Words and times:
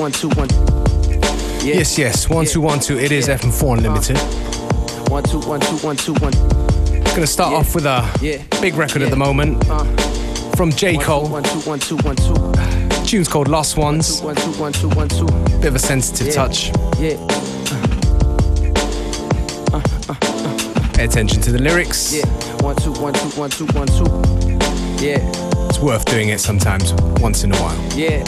one 0.00 0.12
two 0.12 0.28
one. 0.30 0.48
Yeah. 1.62 1.74
Yes, 1.76 1.98
yes. 1.98 2.28
One 2.28 2.46
two 2.46 2.60
one 2.60 2.80
two. 2.80 2.98
It 2.98 3.12
is 3.12 3.28
Yeah. 3.28 3.36
FM4 3.36 3.76
Unlimited. 3.78 4.16
One 5.10 5.22
two 5.24 5.40
one 5.40 5.60
two 5.60 5.76
one 5.86 5.96
two 5.96 6.14
one. 6.14 6.32
Gonna 7.14 7.26
start 7.26 7.52
Yeah. 7.52 7.58
off 7.58 7.74
with 7.74 7.84
a 7.86 8.08
Yeah. 8.22 8.38
big 8.60 8.76
record 8.76 9.02
at 9.02 9.10
the 9.10 9.16
moment 9.16 9.62
Uh, 9.68 9.84
from 10.56 10.72
J 10.72 10.96
one, 10.96 11.04
Cole. 11.04 11.26
One 11.28 11.42
two 11.42 11.58
one 11.68 11.78
two 11.80 11.96
one 11.98 12.16
two. 12.16 12.34
Tune's 13.04 13.28
called 13.28 13.48
Lost 13.48 13.76
Ones. 13.76 14.22
One 14.22 14.36
two 14.36 14.52
one 14.52 14.72
two 14.72 14.88
one 14.90 15.08
two. 15.08 15.26
Bit 15.60 15.66
of 15.66 15.74
a 15.74 15.78
sensitive 15.78 16.28
Yeah. 16.28 16.32
touch. 16.34 16.72
Yeah. 16.98 17.16
Pay 20.94 21.04
attention 21.04 21.40
to 21.42 21.52
the 21.52 21.58
lyrics. 21.60 22.12
Yeah. 22.14 22.24
One 22.62 22.76
two 22.76 22.92
one 22.92 23.12
two 23.14 23.28
one 23.40 23.50
two 23.50 23.66
one 23.74 23.86
two. 23.88 24.06
Yeah. 25.04 25.18
It's 25.68 25.78
worth 25.78 26.04
doing 26.06 26.28
it 26.30 26.40
sometimes, 26.40 26.92
once 27.20 27.44
in 27.44 27.52
a 27.52 27.56
while. 27.56 27.76
Yeah. 27.96 28.22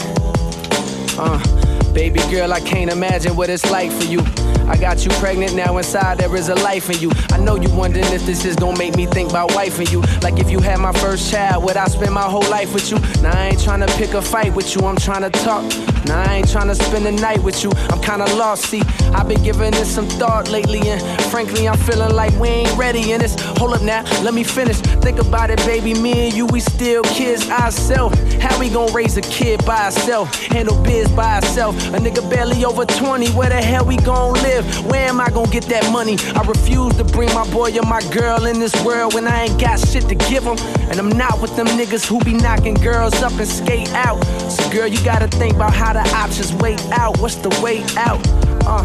Uh, 1.18 1.92
baby 1.92 2.20
girl, 2.30 2.52
I 2.52 2.60
can't 2.60 2.90
imagine 2.90 3.36
what 3.36 3.50
it's 3.50 3.70
like 3.70 3.92
for 3.92 4.04
you. 4.04 4.20
I 4.68 4.76
got 4.76 5.04
you 5.04 5.10
pregnant 5.12 5.54
now 5.54 5.76
inside 5.78 6.18
there 6.18 6.34
is 6.36 6.48
a 6.48 6.54
life 6.56 6.90
in 6.90 6.98
you. 6.98 7.10
I 7.30 7.38
know 7.38 7.56
you 7.56 7.68
wondering 7.70 8.04
if 8.06 8.24
this 8.26 8.44
is 8.44 8.56
gonna 8.56 8.78
make 8.78 8.96
me 8.96 9.06
think 9.06 9.30
about 9.30 9.54
wife 9.54 9.78
and 9.78 9.90
you. 9.90 10.00
Like 10.22 10.38
if 10.38 10.50
you 10.50 10.60
had 10.60 10.78
my 10.78 10.92
first 10.92 11.30
child, 11.30 11.64
would 11.64 11.76
I 11.76 11.86
spend 11.86 12.12
my 12.12 12.22
whole 12.22 12.48
life 12.50 12.72
with 12.74 12.90
you? 12.90 12.98
Now 13.22 13.36
I 13.36 13.48
ain't 13.48 13.58
tryna 13.58 13.88
pick 13.96 14.14
a 14.14 14.22
fight 14.22 14.54
with 14.54 14.74
you, 14.74 14.86
I'm 14.86 14.96
tryna 14.96 15.32
talk. 15.44 15.64
Now 16.06 16.22
I 16.22 16.36
ain't 16.36 16.48
tryna 16.48 16.74
spend 16.74 17.06
the 17.06 17.12
night 17.12 17.42
with 17.42 17.62
you, 17.62 17.70
I'm 17.90 18.00
kinda 18.00 18.26
lost. 18.36 18.66
See, 18.66 18.82
I've 19.14 19.28
been 19.28 19.42
giving 19.42 19.70
this 19.72 19.92
some 19.92 20.08
thought 20.08 20.50
lately, 20.50 20.80
and 20.88 21.00
frankly, 21.30 21.68
I'm 21.68 21.78
feeling 21.78 22.14
like 22.14 22.32
we 22.38 22.48
ain't 22.48 22.76
ready. 22.76 23.12
And 23.12 23.22
it's 23.22 23.40
hold 23.58 23.74
up 23.74 23.82
now, 23.82 24.02
let 24.22 24.34
me 24.34 24.44
finish. 24.44 24.78
Think 25.02 25.18
about 25.18 25.50
it, 25.50 25.58
baby. 25.66 25.94
Me 25.94 26.26
and 26.26 26.34
you, 26.34 26.46
we 26.46 26.60
still 26.60 27.02
kids 27.04 27.48
ourselves. 27.50 28.16
How 28.40 28.58
we 28.58 28.68
gon' 28.68 28.92
raise 28.92 29.16
a 29.16 29.22
kid 29.22 29.64
by 29.64 29.84
ourselves? 29.86 30.36
Handle 30.46 30.80
biz 30.82 31.10
by 31.12 31.36
ourselves. 31.36 31.84
A 31.88 31.98
nigga 31.98 32.28
barely 32.30 32.64
over 32.64 32.84
20, 32.84 33.28
where 33.30 33.48
the 33.48 33.62
hell 33.62 33.84
we 33.84 33.96
gon' 33.96 34.34
live? 34.34 34.51
Where 34.60 35.08
am 35.08 35.20
I 35.20 35.30
gon' 35.30 35.48
get 35.48 35.64
that 35.64 35.90
money? 35.90 36.16
I 36.34 36.42
refuse 36.42 36.94
to 36.96 37.04
bring 37.04 37.32
my 37.32 37.50
boy 37.50 37.70
or 37.78 37.86
my 37.86 38.02
girl 38.10 38.44
in 38.44 38.60
this 38.60 38.74
world 38.84 39.14
when 39.14 39.26
I 39.26 39.44
ain't 39.44 39.58
got 39.58 39.78
shit 39.78 40.08
to 40.08 40.14
give 40.14 40.44
them. 40.44 40.58
And 40.90 40.98
I'm 40.98 41.08
not 41.08 41.40
with 41.40 41.56
them 41.56 41.66
niggas 41.68 42.06
who 42.06 42.20
be 42.20 42.34
knocking 42.34 42.74
girls 42.74 43.14
up 43.22 43.32
and 43.32 43.48
skate 43.48 43.90
out. 43.94 44.22
So, 44.50 44.70
girl, 44.70 44.86
you 44.86 45.02
gotta 45.04 45.28
think 45.28 45.54
about 45.54 45.72
how 45.72 45.94
the 45.94 46.04
options 46.14 46.52
wait 46.54 46.80
out. 46.90 47.18
What's 47.18 47.36
the 47.36 47.48
way 47.62 47.82
out? 47.96 48.20
Uh, 48.66 48.84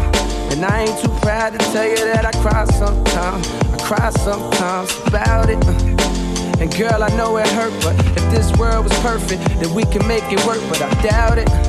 and 0.50 0.64
I 0.64 0.84
ain't 0.84 1.02
too 1.02 1.10
proud 1.20 1.52
to 1.52 1.58
tell 1.58 1.86
you 1.86 1.96
that 1.96 2.24
I 2.24 2.32
cry 2.40 2.64
sometimes. 2.64 3.46
I 3.48 3.76
cry 3.84 4.10
sometimes 4.10 4.96
about 5.06 5.50
it. 5.50 5.58
Uh, 5.66 6.62
and 6.62 6.74
girl, 6.76 7.04
I 7.04 7.08
know 7.16 7.36
it 7.36 7.46
hurt, 7.48 7.72
but 7.82 7.94
if 8.16 8.30
this 8.30 8.50
world 8.58 8.84
was 8.84 8.98
perfect, 9.00 9.44
then 9.60 9.74
we 9.74 9.84
can 9.84 10.06
make 10.08 10.24
it 10.32 10.44
work, 10.46 10.60
but 10.68 10.80
I 10.80 11.02
doubt 11.02 11.38
it. 11.38 11.67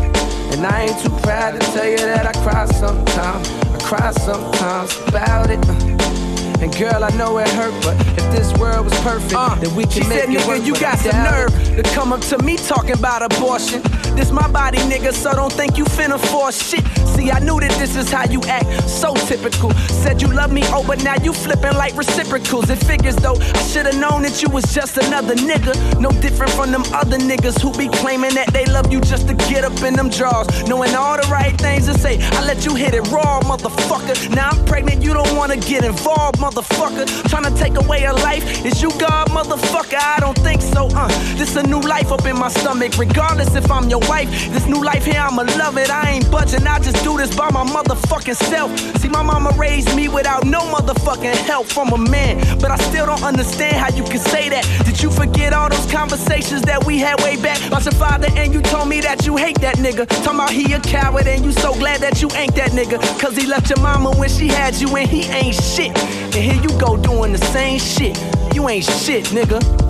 And 0.59 0.67
I 0.67 0.87
ain't 0.87 0.99
too 1.01 1.09
proud 1.23 1.51
to 1.51 1.59
tell 1.71 1.87
you 1.87 1.95
that 1.95 2.27
I 2.27 2.33
cry 2.43 2.65
sometimes. 2.65 3.47
I 3.47 3.77
cry 3.79 4.11
sometimes 4.11 4.91
about 5.07 5.49
it. 5.49 5.59
Uh, 5.69 6.59
and 6.61 6.75
girl, 6.75 7.01
I 7.01 7.09
know 7.15 7.37
it 7.37 7.47
hurt, 7.47 7.71
but 7.81 7.95
if 8.19 8.29
this 8.35 8.51
world 8.59 8.83
was 8.83 8.99
perfect, 8.99 9.31
then 9.31 9.73
we 9.73 9.83
can 9.83 10.03
she 10.03 10.09
make 10.09 10.19
said, 10.19 10.29
it 10.29 10.37
nigga, 10.41 10.47
work. 10.49 10.65
you 10.65 10.75
got 10.77 10.99
some 10.99 11.15
nerve 11.23 11.55
it. 11.79 11.85
to 11.85 11.89
come 11.95 12.11
up 12.11 12.19
to 12.27 12.37
me 12.43 12.57
talking 12.57 12.91
about 12.91 13.21
abortion. 13.23 13.81
This 14.15 14.31
my 14.31 14.47
body, 14.51 14.79
nigga, 14.79 15.13
so 15.13 15.33
don't 15.33 15.51
think 15.51 15.77
you 15.77 15.85
finna 15.85 16.19
force 16.19 16.61
shit. 16.61 16.85
See, 17.15 17.31
I 17.31 17.39
knew 17.39 17.59
that 17.59 17.71
this 17.79 17.95
is 17.95 18.11
how 18.11 18.25
you 18.25 18.41
act, 18.43 18.89
so 18.89 19.13
typical. 19.27 19.71
Said 20.03 20.21
you 20.21 20.27
love 20.27 20.51
me, 20.51 20.63
oh, 20.67 20.83
but 20.85 21.03
now 21.03 21.15
you 21.23 21.33
flipping 21.33 21.73
like 21.73 21.95
reciprocals. 21.95 22.69
It 22.69 22.77
figures 22.77 23.15
though, 23.15 23.35
I 23.35 23.61
should've 23.63 23.95
known 23.95 24.23
that 24.23 24.41
you 24.41 24.49
was 24.49 24.65
just 24.73 24.97
another 24.97 25.35
nigga. 25.35 25.73
No 25.99 26.11
different 26.21 26.51
from 26.53 26.71
them 26.71 26.83
other 26.93 27.17
niggas 27.17 27.61
who 27.61 27.71
be 27.77 27.89
claiming 27.99 28.33
that 28.35 28.53
they 28.53 28.65
love 28.65 28.91
you 28.91 29.01
just 29.01 29.27
to 29.27 29.33
get 29.33 29.63
up 29.63 29.81
in 29.83 29.93
them 29.93 30.09
drawers. 30.09 30.47
Knowing 30.67 30.93
all 30.95 31.17
the 31.17 31.27
right 31.27 31.57
things 31.59 31.85
to 31.87 31.97
say, 31.97 32.19
I 32.21 32.45
let 32.45 32.65
you 32.65 32.75
hit 32.75 32.93
it 32.93 33.07
raw, 33.11 33.39
motherfucker. 33.41 34.29
Now 34.35 34.49
I'm 34.49 34.65
pregnant, 34.65 35.01
you 35.03 35.13
don't 35.13 35.35
wanna 35.35 35.57
get 35.57 35.83
involved, 35.83 36.39
motherfucker. 36.39 37.05
Tryna 37.31 37.57
take 37.57 37.75
away 37.75 38.05
a 38.05 38.13
life, 38.13 38.65
is 38.65 38.81
you 38.81 38.91
God, 38.99 39.29
motherfucker? 39.29 39.99
I 39.99 40.19
don't 40.19 40.37
think 40.39 40.61
so, 40.61 40.87
uh. 40.95 41.07
This 41.35 41.55
a 41.55 41.63
new 41.63 41.81
life 41.81 42.11
up 42.11 42.25
in 42.25 42.37
my 42.37 42.49
stomach, 42.49 42.97
regardless 42.97 43.55
if 43.55 43.69
I'm 43.71 43.89
your 43.89 43.98
wife. 44.07 44.29
This 44.53 44.65
new 44.65 44.83
life 44.83 45.05
here, 45.05 45.19
I'ma 45.19 45.43
love 45.57 45.77
it. 45.77 45.89
I 45.89 46.11
ain't 46.11 46.29
budging, 46.31 46.65
I 46.67 46.79
just 46.79 47.03
do 47.03 47.17
this 47.17 47.35
by 47.35 47.49
my 47.51 47.63
motherfucking 47.63 48.35
self. 48.35 48.77
See, 49.01 49.09
my 49.09 49.23
mama 49.23 49.51
raised 49.57 49.95
me 49.95 50.07
without 50.07 50.45
no 50.45 50.61
motherfucking 50.61 51.35
help 51.45 51.67
from 51.67 51.89
a 51.89 51.97
man. 51.97 52.37
But 52.59 52.71
I 52.71 52.77
still 52.77 53.05
don't 53.05 53.23
understand 53.23 53.75
how 53.77 53.89
you 53.95 54.03
can 54.03 54.19
say 54.19 54.49
that. 54.49 54.65
Did 54.85 55.01
you 55.01 55.11
forget 55.11 55.53
all 55.53 55.69
those 55.69 55.91
conversations 55.91 56.61
that 56.63 56.85
we 56.85 56.97
had 56.99 57.19
way 57.21 57.35
back 57.41 57.65
about 57.67 57.85
your 57.85 57.93
father? 57.93 58.27
And 58.35 58.53
you 58.53 58.61
told 58.61 58.87
me 58.87 59.01
that 59.01 59.25
you 59.25 59.37
hate 59.37 59.59
that 59.61 59.77
nigga. 59.77 60.07
Talking 60.07 60.39
about 60.39 60.51
he 60.51 60.73
a 60.73 60.79
coward, 60.79 61.27
and 61.27 61.43
you 61.43 61.51
so 61.51 61.73
glad 61.73 62.01
that 62.01 62.21
you 62.21 62.29
ain't 62.33 62.55
that 62.55 62.71
nigga. 62.71 62.99
Cause 63.19 63.35
he 63.35 63.47
left 63.47 63.69
your 63.69 63.79
mama 63.81 64.11
when 64.11 64.29
she 64.29 64.47
had 64.47 64.75
you, 64.75 64.95
and 64.95 65.09
he 65.09 65.23
ain't 65.23 65.55
shit. 65.55 65.97
And 65.97 66.35
here 66.35 66.61
you 66.61 66.69
go 66.79 66.97
doing 66.97 67.31
the 67.31 67.45
same 67.53 67.79
shit. 67.79 68.17
You 68.53 68.67
ain't 68.69 68.85
shit, 68.85 69.25
nigga. 69.25 69.88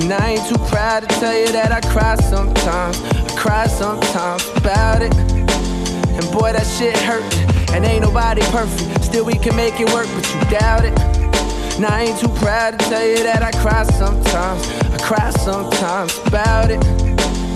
And 0.00 0.12
I 0.12 0.30
ain't 0.34 0.48
too 0.48 0.58
proud 0.68 1.00
to 1.00 1.08
tell 1.18 1.36
you 1.36 1.48
that 1.48 1.72
I 1.72 1.80
cry 1.90 2.14
sometimes. 2.14 3.02
I 3.02 3.36
cry 3.36 3.66
sometimes 3.66 4.46
about 4.54 5.02
it. 5.02 5.12
And 5.12 6.24
boy, 6.32 6.52
that 6.52 6.66
shit 6.78 6.96
hurt. 6.98 7.24
And 7.72 7.84
ain't 7.84 8.02
nobody 8.02 8.42
perfect. 8.52 9.04
Still, 9.04 9.24
we 9.24 9.34
can 9.34 9.56
make 9.56 9.80
it 9.80 9.92
work, 9.92 10.06
but 10.14 10.24
you 10.32 10.40
doubt 10.56 10.84
it. 10.84 10.94
Now 11.80 11.94
I 11.94 12.04
ain't 12.04 12.18
too 12.20 12.28
proud 12.28 12.78
to 12.78 12.84
tell 12.86 13.04
you 13.04 13.16
that 13.24 13.42
I 13.42 13.50
cry 13.60 13.82
sometimes. 13.82 14.70
I 14.70 14.98
cry 14.98 15.30
sometimes 15.30 16.16
about 16.26 16.70
it. 16.70 17.07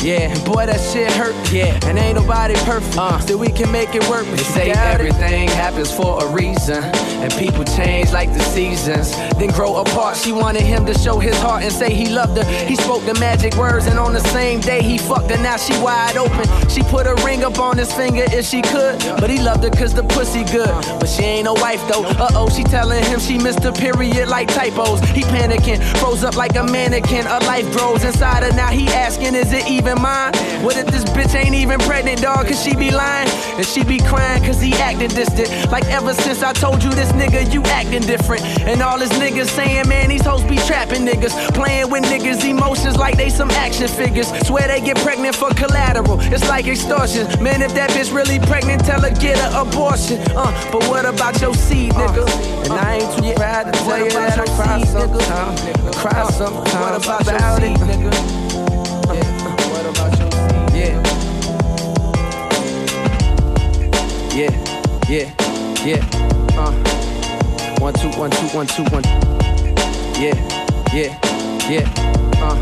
Yeah, 0.02 0.34
boy, 0.44 0.66
that 0.66 0.80
shit 0.80 1.12
hurt. 1.12 1.34
Yeah, 1.52 1.78
and 1.86 1.96
ain't 1.96 2.16
nobody 2.18 2.54
perfect. 2.66 2.98
Uh, 2.98 3.20
still, 3.20 3.38
we 3.38 3.50
can 3.52 3.70
make 3.70 3.94
it 3.94 4.02
work, 4.08 4.26
They 4.26 4.36
say 4.38 4.72
doubt 4.72 5.00
it. 5.00 5.06
everything 5.06 5.48
happens 5.48 5.92
for 5.94 6.24
a 6.24 6.26
reason, 6.32 6.82
and 7.22 7.32
people 7.34 7.62
change 7.64 8.10
like 8.10 8.32
the 8.32 8.40
seasons. 8.40 9.12
then 9.38 9.50
grow 9.50 9.76
apart. 9.76 10.16
She 10.16 10.32
wanted 10.32 10.62
him 10.62 10.84
to 10.86 10.94
show 10.94 11.20
his 11.20 11.38
heart 11.38 11.62
and 11.62 11.72
say 11.72 11.94
he 11.94 12.08
loved 12.08 12.36
her. 12.36 12.44
He 12.66 12.74
spoke 12.74 13.04
the 13.06 13.14
magic 13.20 13.54
words, 13.54 13.86
and 13.86 13.96
on 13.96 14.12
the 14.12 14.20
same 14.34 14.58
day 14.60 14.82
he 14.82 14.98
fucked 14.98 15.30
her. 15.30 15.40
Now 15.40 15.56
she 15.56 15.72
wide 15.80 16.16
open. 16.16 16.46
She 16.68 16.82
put 16.82 17.06
a 17.06 17.14
ring 17.24 17.44
up 17.44 17.60
on 17.60 17.78
his 17.78 17.92
finger 17.92 18.24
if 18.26 18.44
she 18.44 18.60
could, 18.60 18.98
but 19.20 19.30
he 19.30 19.38
loved 19.40 19.62
her 19.62 19.70
cause 19.70 19.94
the 19.94 20.02
pussy 20.02 20.42
good. 20.50 20.68
But 20.98 21.08
she 21.08 21.22
ain't 21.22 21.44
no 21.44 21.54
wife 21.54 21.80
though. 21.88 22.02
Uh 22.04 22.28
oh, 22.34 22.48
she 22.50 22.64
telling 22.64 23.04
him 23.04 23.20
she 23.20 23.38
missed 23.38 23.64
a 23.64 23.72
period 23.72 24.28
like 24.28 24.48
typos. 24.48 24.98
He 25.10 25.22
panicking, 25.22 25.78
froze 25.98 26.24
up 26.24 26.34
like 26.36 26.56
a 26.56 26.64
mannequin. 26.64 27.24
A 27.28 27.38
life 27.46 27.70
grows 27.76 28.02
inside 28.02 28.42
her. 28.42 28.52
Now 28.56 28.68
he 28.70 28.88
asking, 28.88 29.36
is 29.36 29.52
it 29.52 29.68
even 29.70 29.91
mine? 30.00 30.32
What 30.62 30.76
if 30.76 30.86
this 30.86 31.04
bitch 31.04 31.34
ain't 31.34 31.54
even 31.54 31.78
pregnant, 31.80 32.22
dog? 32.22 32.46
Cause 32.46 32.62
she 32.62 32.74
be 32.76 32.90
lying 32.90 33.28
and 33.56 33.66
she 33.66 33.84
be 33.84 33.98
crying 33.98 34.42
cause 34.44 34.60
he 34.60 34.72
acting 34.74 35.10
distant. 35.10 35.48
Like 35.70 35.84
ever 35.86 36.14
since 36.14 36.42
I 36.42 36.52
told 36.52 36.82
you 36.82 36.90
this 36.90 37.12
nigga, 37.12 37.52
you 37.52 37.62
acting 37.64 38.02
different. 38.02 38.42
And 38.66 38.82
all 38.82 38.98
his 38.98 39.10
niggas 39.10 39.48
saying, 39.48 39.88
man, 39.88 40.08
these 40.08 40.24
hoes 40.24 40.44
be 40.44 40.56
trapping 40.56 41.06
niggas. 41.06 41.32
Playing 41.54 41.90
with 41.90 42.04
niggas' 42.04 42.44
emotions 42.44 42.96
like 42.96 43.16
they 43.16 43.30
some 43.30 43.50
action 43.50 43.88
figures. 43.88 44.28
Swear 44.46 44.68
they 44.68 44.80
get 44.80 44.96
pregnant 44.98 45.34
for 45.36 45.50
collateral. 45.54 46.20
It's 46.20 46.48
like 46.48 46.66
extortion. 46.66 47.26
Man, 47.42 47.62
if 47.62 47.74
that 47.74 47.90
bitch 47.90 48.14
really 48.14 48.38
pregnant, 48.38 48.84
tell 48.84 49.00
her 49.00 49.10
get 49.10 49.38
her 49.38 49.62
abortion. 49.62 50.20
Uh, 50.36 50.52
but 50.72 50.86
what 50.88 51.04
about 51.04 51.40
your 51.40 51.54
seed, 51.54 51.92
nigga? 51.92 52.24
And 52.64 52.72
I 52.72 52.98
ain't 52.98 53.18
too 53.18 53.32
proud 53.34 53.64
to 53.64 53.72
tell 53.72 53.98
you 53.98 54.10
that 54.10 54.38
I 54.38 54.46
cry 54.56 54.82
sometimes. 54.84 55.96
Cry 55.96 56.30
sometimes. 56.30 56.74
What 56.74 57.04
about 57.04 57.26
your 57.26 57.60
seed, 57.60 57.78
nigga? 57.78 58.21
Yeah, 64.34 64.50
yeah, 65.08 65.30
yeah. 65.84 66.02
Uh. 66.56 66.72
One, 67.80 67.92
two, 67.92 68.08
one, 68.18 68.30
two, 68.30 68.46
one, 68.56 68.66
two, 68.66 68.82
one. 68.84 69.04
Yeah, 70.16 70.34
yeah, 70.94 71.12
yeah. 71.68 71.84
Uh. 72.40 72.56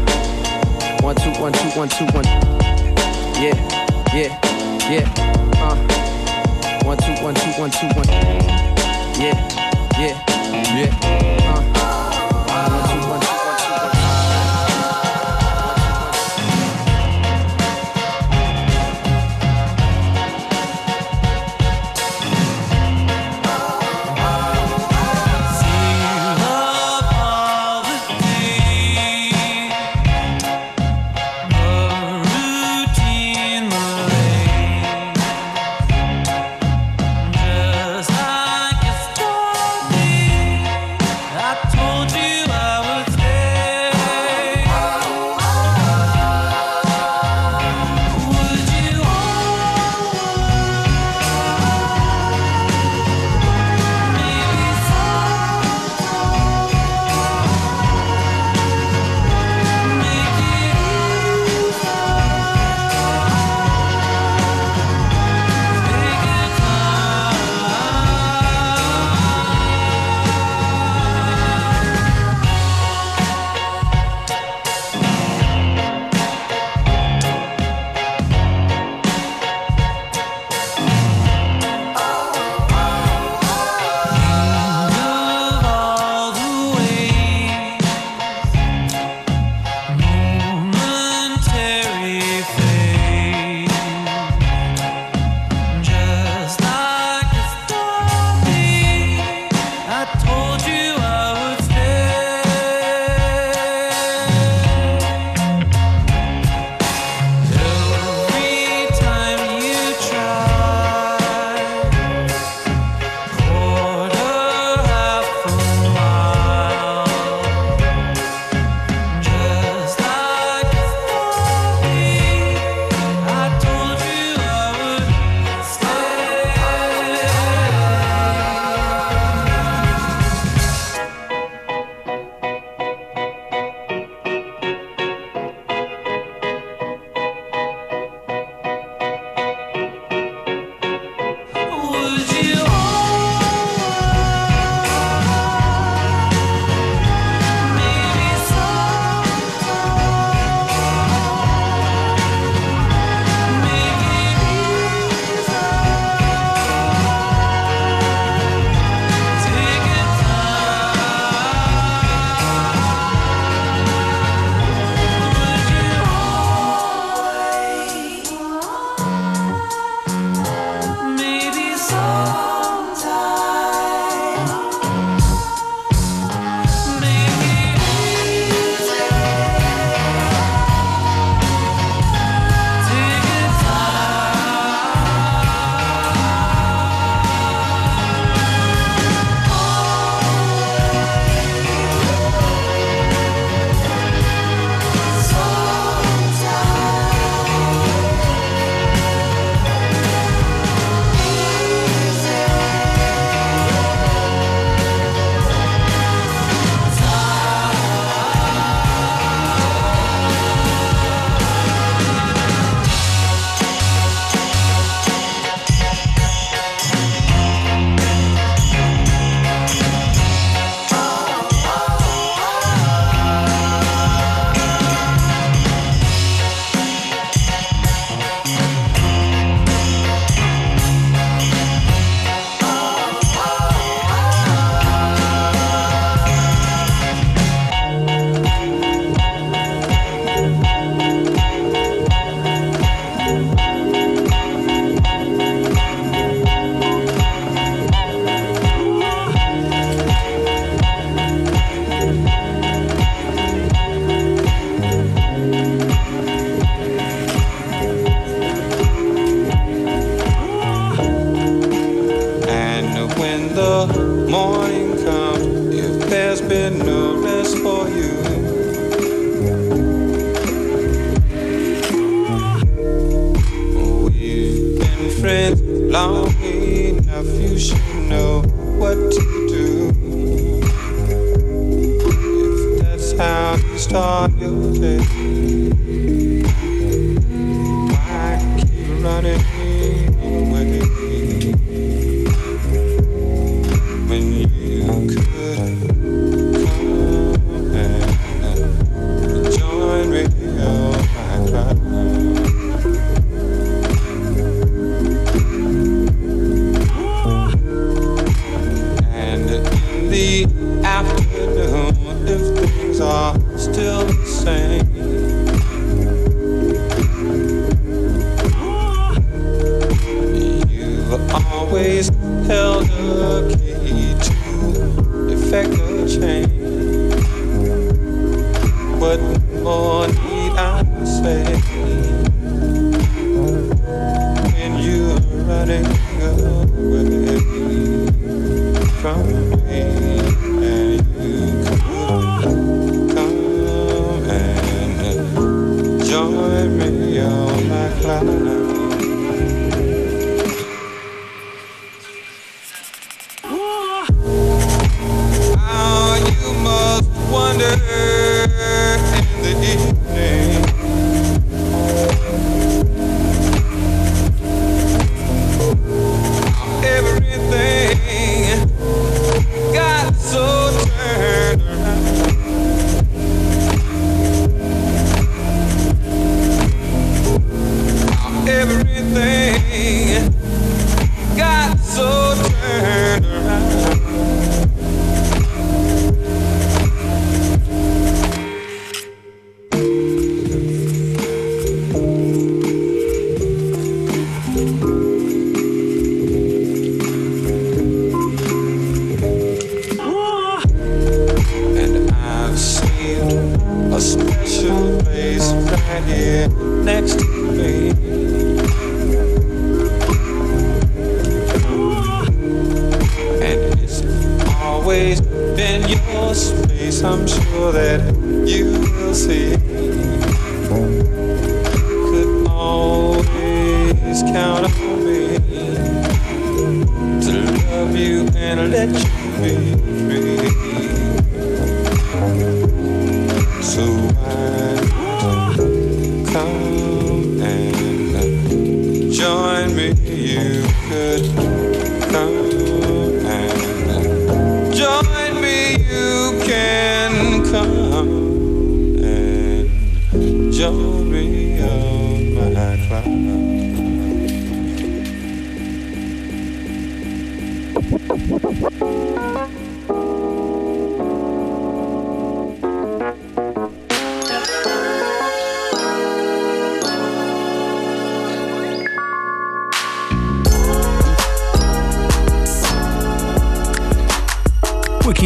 One, 1.02 1.14
two, 1.14 1.30
one, 1.40 1.52
two, 1.52 1.68
one, 1.78 1.88
two, 1.88 2.06
one. 2.06 2.24
Yeah, 3.38 3.54
yeah, 4.12 4.36
yeah. 4.90 5.14
Uh. 5.62 5.76
One, 6.84 6.98
two, 6.98 7.12
one, 7.22 7.34
two, 7.34 7.50
one, 7.60 7.70
two, 7.70 7.86
one. 7.94 8.08
Yeah, 9.20 9.36
yeah, 9.96 10.76
yeah. 10.76 11.29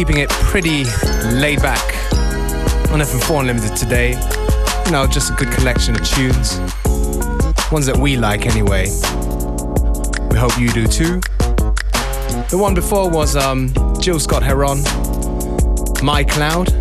Pretty 0.03 0.83
laid 1.35 1.61
back 1.61 1.81
on 2.91 2.99
FM4 2.99 3.39
Unlimited 3.39 3.77
today. 3.77 4.09
You 4.85 4.91
know, 4.91 5.07
just 5.07 5.31
a 5.31 5.35
good 5.35 5.51
collection 5.53 5.95
of 5.95 6.05
tunes. 6.05 6.59
Ones 7.71 7.85
that 7.85 7.95
we 7.97 8.17
like 8.17 8.45
anyway. 8.45 8.87
We 10.31 10.37
hope 10.37 10.59
you 10.59 10.69
do 10.73 10.85
too. 10.85 11.21
The 12.49 12.57
one 12.57 12.73
before 12.73 13.09
was 13.09 13.37
um, 13.37 13.73
Gil 14.01 14.19
Scott 14.19 14.43
Heron, 14.43 14.83
My 16.03 16.25
Cloud, 16.25 16.73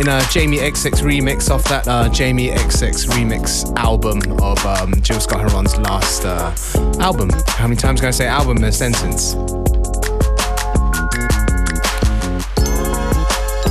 in 0.00 0.08
a 0.08 0.22
Jamie 0.30 0.58
XX 0.58 1.02
remix 1.02 1.50
off 1.50 1.64
that 1.64 1.88
uh, 1.88 2.08
Jamie 2.08 2.50
XX 2.50 3.08
remix 3.08 3.76
album 3.76 4.20
of 4.42 4.64
um, 4.64 4.92
Gil 5.02 5.18
Scott 5.20 5.40
Heron's 5.40 5.76
last 5.78 6.24
uh, 6.24 6.54
album. 7.00 7.30
How 7.48 7.66
many 7.66 7.76
times 7.76 7.98
can 8.00 8.08
I 8.08 8.12
say 8.12 8.26
album 8.26 8.58
in 8.58 8.64
a 8.64 8.72
sentence? 8.72 9.34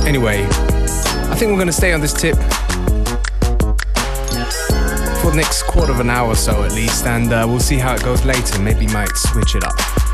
Anyway, 0.08 0.42
I 0.42 1.34
think 1.36 1.50
we're 1.50 1.58
going 1.58 1.66
to 1.66 1.72
stay 1.72 1.92
on 1.92 2.00
this 2.00 2.14
tip 2.14 2.34
for 5.20 5.30
the 5.30 5.34
next 5.36 5.64
quarter 5.64 5.92
of 5.92 6.00
an 6.00 6.08
hour 6.08 6.28
or 6.28 6.34
so 6.34 6.64
at 6.64 6.72
least, 6.72 7.04
and 7.04 7.30
uh, 7.30 7.44
we'll 7.46 7.60
see 7.60 7.76
how 7.76 7.92
it 7.92 8.02
goes 8.02 8.24
later. 8.24 8.58
Maybe 8.58 8.86
might 8.86 9.14
switch 9.14 9.54
it 9.54 9.64
up. 9.64 10.07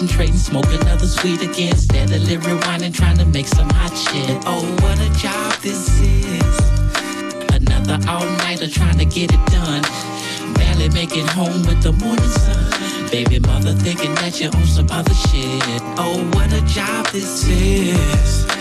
But 0.00 0.18
we're 0.18 0.32
smoke 0.32 0.66
another 0.80 1.06
sweet 1.06 1.42
again. 1.42 1.76
Steadily 1.76 2.36
rewinding, 2.38 2.94
trying 2.94 3.18
to 3.18 3.26
make 3.26 3.46
some 3.46 3.68
hot 3.70 3.94
shit. 3.94 4.42
Oh, 4.46 4.64
what 4.80 4.98
a 5.00 5.10
job 5.18 5.52
this 5.60 6.00
is. 6.00 6.58
Another 7.52 7.98
all-nighter 8.08 8.68
trying 8.68 8.98
to 8.98 9.04
get 9.04 9.32
it 9.32 9.46
done. 9.46 9.82
Barely 10.54 10.88
make 10.90 11.16
it 11.16 11.28
home 11.28 11.62
with 11.66 11.82
the 11.82 11.92
morning 11.92 12.24
sun. 12.24 13.10
Baby 13.10 13.38
mother 13.40 13.74
thinking 13.74 14.14
that 14.16 14.40
you're 14.40 14.54
on 14.54 14.64
some 14.64 14.90
other 14.90 15.14
shit. 15.14 15.82
Oh, 15.98 16.22
what 16.34 16.52
a 16.52 16.62
job 16.62 17.06
this 17.08 17.46
is 17.48 18.51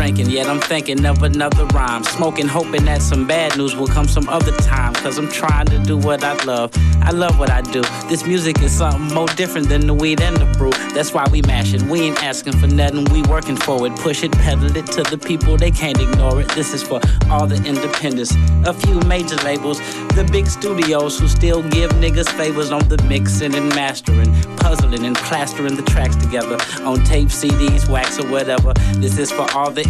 drinking, 0.00 0.30
yet 0.30 0.46
I'm 0.46 0.60
thinking 0.60 1.04
of 1.04 1.22
another 1.22 1.66
rhyme. 1.66 2.02
Smoking, 2.04 2.48
hoping 2.48 2.86
that 2.86 3.02
some 3.02 3.26
bad 3.26 3.58
news 3.58 3.76
will 3.76 3.86
come 3.86 4.08
some 4.08 4.30
other 4.30 4.52
time. 4.52 4.94
Cause 4.94 5.18
I'm 5.18 5.30
trying 5.30 5.66
to 5.66 5.78
do 5.78 5.98
what 5.98 6.24
I 6.24 6.42
love. 6.44 6.70
I 7.02 7.10
love 7.10 7.38
what 7.38 7.50
I 7.50 7.60
do. 7.60 7.82
This 8.08 8.24
music 8.24 8.62
is 8.62 8.72
something 8.72 9.14
more 9.14 9.26
different 9.40 9.68
than 9.68 9.86
the 9.86 9.92
weed 9.92 10.22
and 10.22 10.36
the 10.38 10.46
brew. 10.56 10.70
That's 10.94 11.12
why 11.12 11.26
we 11.30 11.42
mash 11.42 11.74
it. 11.74 11.82
We 11.82 12.00
ain't 12.00 12.22
asking 12.22 12.54
for 12.54 12.66
nothing, 12.66 13.04
we 13.12 13.22
working 13.24 13.56
for 13.56 13.86
it. 13.86 13.94
Push 13.96 14.22
it, 14.22 14.32
pedal 14.32 14.74
it 14.74 14.86
to 14.86 15.02
the 15.02 15.18
people, 15.18 15.58
they 15.58 15.70
can't 15.70 16.00
ignore 16.00 16.40
it. 16.40 16.48
This 16.52 16.72
is 16.72 16.82
for 16.82 17.00
all 17.30 17.46
the 17.46 17.56
independents. 17.56 18.34
A 18.64 18.72
few 18.72 19.00
major 19.00 19.36
labels, 19.48 19.80
the 20.14 20.26
big 20.32 20.46
studios 20.46 21.18
who 21.18 21.28
still 21.28 21.62
give 21.68 21.90
niggas 22.04 22.30
favors 22.38 22.70
on 22.70 22.88
the 22.88 22.96
mixing 23.02 23.54
and 23.54 23.68
mastering, 23.70 24.32
puzzling 24.56 25.04
and 25.04 25.16
plastering 25.16 25.76
the 25.76 25.82
tracks 25.82 26.16
together 26.16 26.56
on 26.84 27.04
tape, 27.04 27.28
CDs, 27.28 27.86
wax, 27.88 28.18
or 28.18 28.26
whatever. 28.30 28.72
This 28.94 29.18
is 29.18 29.30
for 29.30 29.46
all 29.54 29.70
the 29.70 29.80
the 29.82 29.89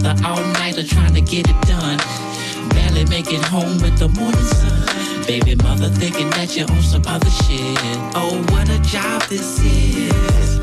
another 0.00 0.26
all-nighter 0.26 0.82
trying 0.82 1.14
to 1.14 1.20
get 1.20 1.48
it 1.48 1.60
done. 1.62 1.98
Barely 2.70 3.04
make 3.06 3.32
it 3.32 3.42
home 3.44 3.80
with 3.80 3.98
the 3.98 4.08
morning 4.08 4.40
sun. 4.40 5.26
Baby 5.26 5.54
mother 5.56 5.88
thinking 5.88 6.30
that 6.30 6.56
you're 6.56 6.70
on 6.70 6.82
some 6.82 7.02
other 7.06 7.30
shit. 7.30 7.76
Oh, 8.14 8.42
what 8.50 8.68
a 8.68 8.80
job 8.80 9.22
this 9.22 9.60
is. 9.60 10.60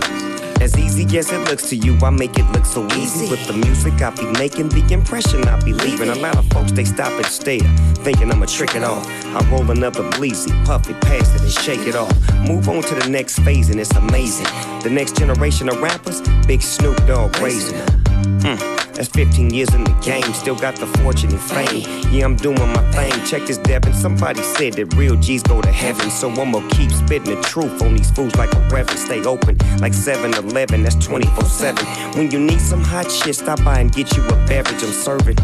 As 0.60 0.78
easy 0.78 1.18
as 1.18 1.32
it 1.32 1.40
looks 1.50 1.70
to 1.70 1.76
you, 1.76 1.98
I 2.02 2.10
make 2.10 2.38
it 2.38 2.46
look 2.52 2.66
so 2.66 2.86
easy. 2.98 3.30
With 3.30 3.46
the 3.48 3.54
music 3.54 4.02
I 4.02 4.10
be 4.10 4.26
making, 4.40 4.70
the 4.70 4.86
impression 4.92 5.48
I 5.48 5.62
be 5.64 5.74
leaving. 5.74 6.10
A 6.10 6.16
lot 6.16 6.38
of 6.38 6.46
folks 6.48 6.72
they 6.72 6.84
stop 6.84 7.12
and 7.12 7.26
stare, 7.26 7.60
thinking 8.04 8.32
I'ma 8.32 8.46
trick 8.48 8.76
it 8.76 8.84
off. 8.84 9.08
I 9.08 9.48
roll 9.52 9.70
another 9.70 10.04
bleezy, 10.12 10.52
puff 10.66 10.90
it, 10.90 11.00
pass 11.02 11.34
it, 11.36 11.42
and 11.42 11.52
shake 11.52 11.88
it 11.88 11.96
off. 11.96 12.12
Move 12.48 12.68
on 12.68 12.82
to 12.82 12.96
the 12.96 13.10
next 13.10 13.40
phase, 13.40 13.70
and 13.70 13.80
it's 13.80 13.96
amazing. 13.96 14.48
The 14.82 14.90
next 14.90 15.16
generation 15.16 15.70
of 15.70 15.80
rappers, 15.80 16.22
Big 16.48 16.62
Snoop 16.62 16.98
Dogg 17.06 17.38
raising. 17.40 18.07
Mm. 18.42 18.78
That's 18.98 19.10
15 19.10 19.54
years 19.54 19.72
in 19.76 19.84
the 19.84 19.94
game, 20.02 20.34
still 20.34 20.56
got 20.56 20.76
the 20.76 20.88
fortune 20.88 21.30
and 21.30 21.40
fame. 21.40 21.86
Yeah, 22.12 22.26
I'm 22.26 22.36
doing 22.36 22.58
my 22.58 22.92
thing. 22.92 23.14
Check 23.26 23.46
this 23.46 23.60
Devin. 23.60 23.94
Somebody 23.94 24.42
said 24.42 24.74
that 24.74 24.96
real 24.96 25.16
G's 25.16 25.44
go 25.44 25.62
to 25.62 25.72
heaven. 25.72 26.10
So 26.10 26.32
I'ma 26.32 26.68
keep 26.70 26.92
spitting 26.92 27.36
the 27.36 27.42
truth 27.44 27.80
on 27.84 27.94
these 27.94 28.10
fools 28.10 28.36
like 28.38 28.52
a 28.56 28.60
reverend. 28.70 29.00
Stay 29.00 29.24
open 29.24 29.56
like 29.80 29.94
7 29.94 30.34
Eleven, 30.34 30.82
that's 30.82 30.96
24 30.96 31.46
7. 31.46 31.86
When 32.18 32.32
you 32.32 32.40
need 32.40 32.60
some 32.60 32.84
hot 32.84 33.12
shit, 33.12 33.36
stop 33.36 33.64
by 33.64 33.80
and 33.82 33.92
get 33.94 34.18
you 34.18 34.24
a 34.28 34.36
beverage. 34.48 34.82
I'm 34.82 34.92
serving 34.92 35.36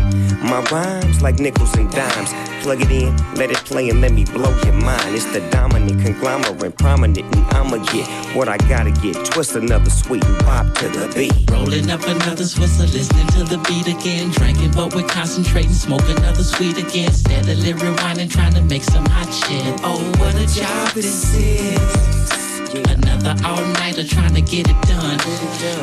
my 0.42 0.66
rhymes 0.72 1.22
like 1.22 1.40
nickels 1.40 1.76
and 1.76 1.92
dimes. 1.92 2.34
Plug 2.64 2.82
it 2.82 2.90
in, 2.90 3.16
let 3.36 3.52
it 3.52 3.58
play, 3.58 3.90
and 3.90 4.02
let 4.02 4.14
me 4.14 4.26
blow 4.26 4.50
your 4.64 4.74
mind. 4.74 5.14
It's 5.14 5.26
the 5.26 5.42
dominant 5.52 6.02
conglomerate, 6.02 6.78
prominent, 6.78 7.36
and 7.36 7.46
I'ma 7.56 7.78
get 7.92 8.08
what 8.36 8.48
I 8.50 8.58
gotta 8.70 8.92
get. 8.92 9.14
Twist 9.26 9.56
another 9.56 9.90
sweet 9.90 10.24
and 10.26 10.40
pop 10.40 10.66
to 10.76 10.90
the 10.90 11.12
beat. 11.14 11.52
Rolling 11.52 11.90
up 11.92 12.02
another 12.04 12.46
Swisher, 12.74 12.94
listening 12.94 13.28
to 13.28 13.44
the 13.44 13.58
beat 13.68 13.88
again. 13.88 14.30
Drinking, 14.32 14.72
but 14.72 14.96
we're 14.96 15.08
concentrating. 15.08 15.72
Smoke 15.72 16.08
another 16.10 16.44
sweet 16.44 16.78
again. 16.78 17.12
Steadily 17.12 17.74
rewinding, 17.74 18.30
trying 18.30 18.54
to 18.54 18.62
make 18.62 18.84
some 18.84 19.06
hot 19.06 19.32
shit. 19.32 19.80
Oh, 19.84 20.00
what 20.20 20.36
a 20.36 20.48
job 20.54 20.90
this 20.94 21.36
is. 21.36 22.74
Another 22.74 23.36
all-nighter 23.46 24.04
trying 24.04 24.34
to 24.34 24.42
get 24.42 24.68
it 24.68 24.82
done. 24.88 25.18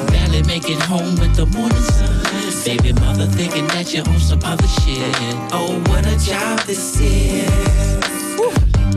Barely 0.09 0.42
make 0.42 0.68
it 0.68 0.80
home 0.82 1.14
with 1.16 1.37
the 1.37 1.47
morning 1.47 1.78
sun. 1.78 2.64
Baby 2.64 2.92
mother 3.00 3.26
thinking 3.26 3.66
that 3.68 3.94
you're 3.94 4.06
on 4.09 4.18
some 4.18 4.40
other 4.44 4.66
shit. 4.66 5.14
Oh, 5.52 5.80
what 5.87 6.06
a 6.06 6.18
job 6.18 6.61
this 6.61 7.00
is. 7.00 7.50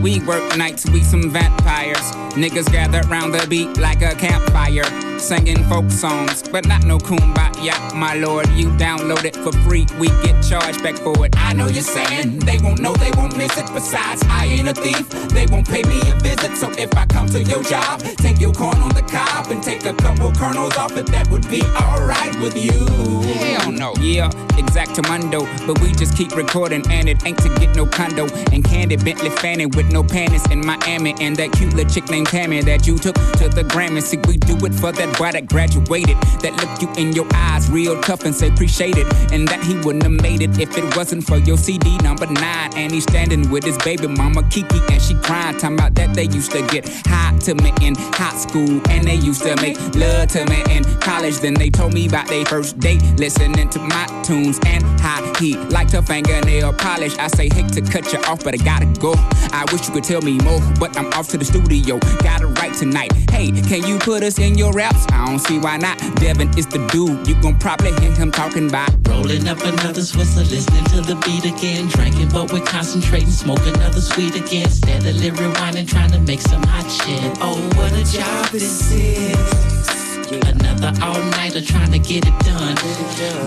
We 0.00 0.20
work 0.20 0.56
nights, 0.56 0.84
we 0.90 1.02
some 1.02 1.30
vampires. 1.30 2.12
Niggas 2.34 2.70
gather 2.70 3.00
round 3.08 3.32
the 3.32 3.46
beat 3.46 3.78
like 3.78 4.02
a 4.02 4.14
campfire. 4.14 5.13
Singing 5.24 5.64
folk 5.70 5.90
songs, 5.90 6.42
but 6.52 6.68
not 6.68 6.84
no 6.84 6.98
kumbaya, 6.98 7.94
my 7.94 8.12
lord. 8.12 8.46
You 8.50 8.68
download 8.72 9.24
it 9.24 9.34
for 9.34 9.52
free, 9.64 9.86
we 9.98 10.08
get 10.22 10.44
charged 10.44 10.82
back 10.82 10.96
for 10.96 11.24
it. 11.24 11.34
I 11.38 11.54
know 11.54 11.66
you're 11.66 11.82
saying 11.82 12.40
they 12.40 12.58
won't 12.58 12.78
know, 12.78 12.92
they 12.92 13.10
won't 13.12 13.34
miss 13.34 13.56
it. 13.56 13.64
Besides, 13.72 14.22
I 14.28 14.44
ain't 14.44 14.68
a 14.68 14.74
thief, 14.74 15.08
they 15.30 15.46
won't 15.46 15.66
pay 15.66 15.82
me 15.84 15.98
a 16.10 16.14
visit. 16.20 16.54
So 16.58 16.70
if 16.72 16.94
I 16.94 17.06
come 17.06 17.26
to 17.28 17.42
your 17.42 17.62
job, 17.62 18.00
take 18.18 18.38
your 18.38 18.52
corn 18.52 18.76
on 18.76 18.90
the 18.90 19.00
cob 19.00 19.50
and 19.50 19.62
take 19.62 19.86
a 19.86 19.94
couple 19.94 20.30
kernels 20.32 20.76
off 20.76 20.94
it, 20.94 21.06
that 21.06 21.30
would 21.30 21.48
be 21.48 21.62
alright 21.62 22.38
with 22.40 22.54
you. 22.62 22.86
Hell 23.32 23.72
no. 23.72 23.94
Yeah, 24.00 24.28
exactamundo, 24.60 25.40
but 25.66 25.80
we 25.80 25.92
just 25.92 26.18
keep 26.18 26.36
recording 26.36 26.84
and 26.90 27.08
it 27.08 27.24
ain't 27.24 27.38
to 27.38 27.48
get 27.48 27.74
no 27.74 27.86
condo. 27.86 28.26
And 28.52 28.62
Candy 28.62 28.96
Bentley 28.96 29.30
Fanning 29.30 29.70
with 29.70 29.90
no 29.90 30.02
panties 30.02 30.44
in 30.50 30.60
Miami. 30.66 31.14
And 31.18 31.34
that 31.36 31.52
cute 31.52 31.72
little 31.72 31.90
chick 31.90 32.10
named 32.10 32.26
Tammy 32.26 32.60
that 32.60 32.86
you 32.86 32.98
took 32.98 33.14
to 33.14 33.48
the 33.48 33.64
Grammy. 33.64 34.02
See, 34.02 34.18
we 34.28 34.36
do 34.36 34.54
it 34.66 34.74
for 34.74 34.92
that 34.92 35.13
boy 35.16 35.32
that 35.32 35.48
graduated. 35.48 36.16
That 36.42 36.54
look 36.60 36.82
you 36.82 37.02
in 37.02 37.12
your 37.12 37.26
eyes 37.34 37.70
real 37.70 38.00
tough 38.02 38.24
and 38.24 38.34
say 38.34 38.48
appreciate 38.48 38.96
it. 38.96 39.06
And 39.32 39.46
that 39.48 39.62
he 39.62 39.76
wouldn't 39.76 40.02
have 40.02 40.20
made 40.22 40.42
it 40.42 40.58
if 40.58 40.76
it 40.76 40.96
wasn't 40.96 41.24
for 41.24 41.38
your 41.38 41.56
CD 41.56 41.96
number 41.98 42.26
nine. 42.26 42.72
And 42.76 42.92
he's 42.92 43.04
standing 43.04 43.50
with 43.50 43.64
his 43.64 43.78
baby 43.78 44.06
mama 44.06 44.42
Kiki 44.50 44.80
and 44.90 45.00
she 45.00 45.14
crying. 45.14 45.58
Talking 45.58 45.78
about 45.78 45.94
that 45.94 46.14
they 46.14 46.24
used 46.24 46.52
to 46.52 46.62
get 46.66 46.88
hot 47.06 47.40
to 47.42 47.54
me 47.54 47.72
in 47.80 47.94
high 47.96 48.36
school. 48.36 48.80
And 48.90 49.06
they 49.06 49.16
used 49.16 49.42
to 49.42 49.56
make 49.56 49.78
love 49.94 50.28
to 50.28 50.44
me 50.46 50.62
in 50.70 50.84
college. 51.00 51.38
Then 51.38 51.54
they 51.54 51.70
told 51.70 51.94
me 51.94 52.06
about 52.06 52.28
their 52.28 52.44
first 52.44 52.78
date. 52.78 53.02
Listening 53.18 53.68
to 53.70 53.78
my 53.78 54.06
tunes 54.24 54.58
and 54.66 54.82
how 55.00 55.22
he 55.38 55.56
liked 55.56 55.92
her 55.92 56.02
fingernail 56.02 56.72
polish. 56.74 57.16
I 57.18 57.28
say, 57.28 57.48
hate 57.48 57.72
to 57.72 57.82
cut 57.82 58.12
you 58.12 58.18
off, 58.20 58.44
but 58.44 58.54
I 58.54 58.64
gotta 58.64 58.86
go. 59.00 59.14
I 59.52 59.64
wish 59.72 59.86
you 59.86 59.94
could 59.94 60.04
tell 60.04 60.22
me 60.22 60.38
more, 60.38 60.60
but 60.78 60.96
I'm 60.96 61.06
off 61.12 61.28
to 61.28 61.38
the 61.38 61.44
studio. 61.44 61.98
Gotta 62.22 62.46
write 62.46 62.74
tonight. 62.74 63.12
Hey, 63.30 63.50
can 63.50 63.86
you 63.86 63.98
put 63.98 64.22
us 64.22 64.38
in 64.38 64.56
your 64.56 64.72
raps? 64.72 65.03
I 65.12 65.26
don't 65.26 65.38
see 65.38 65.58
why 65.58 65.76
not. 65.76 65.98
Devin 66.16 66.56
is 66.58 66.66
the 66.66 66.78
dude. 66.88 67.26
You 67.26 67.40
gon' 67.40 67.58
probably 67.58 67.92
hear 68.00 68.12
him 68.12 68.30
talking 68.30 68.68
about 68.68 68.90
rolling 69.08 69.48
up 69.48 69.60
another 69.60 70.02
Swisher, 70.02 70.48
listening 70.50 70.84
to 70.86 71.00
the 71.00 71.16
beat 71.24 71.44
again. 71.44 71.88
Drinking, 71.88 72.28
but 72.30 72.52
we're 72.52 72.64
concentrating. 72.64 73.30
Smoke 73.30 73.64
another 73.66 74.00
sweet 74.00 74.34
again. 74.34 74.68
Steadily 74.68 75.30
rewinding, 75.30 75.88
trying 75.88 76.12
to 76.12 76.20
make 76.20 76.40
some 76.40 76.62
hot 76.62 76.90
shit. 76.90 77.38
Oh, 77.40 77.56
what 77.76 77.92
a 77.92 78.04
job 78.10 78.46
this 78.50 78.92
is. 78.92 79.84
Another 80.32 80.92
all-nighter 81.02 81.60
trying 81.60 81.92
to 81.92 81.98
get 81.98 82.26
it 82.26 82.38
done. 82.40 82.74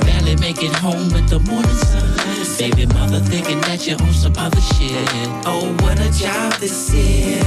Barely 0.02 0.36
make 0.38 0.63
it 0.63 0.74
home 0.74 1.10
with 1.12 1.28
the 1.30 1.39
morning 1.39 1.70
sun. 1.72 2.17
Baby 2.58 2.86
mother 2.88 3.20
thinking 3.20 3.60
that 3.62 3.86
you're 3.86 4.02
on 4.02 4.13
some 4.13 4.34
other 4.38 4.62
shit. 4.62 5.08
Oh, 5.46 5.76
what 5.82 6.00
a 6.00 6.12
job 6.17 6.54
this 6.54 6.93
is. 6.93 7.43